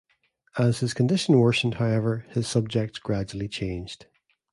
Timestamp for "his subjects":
2.29-2.97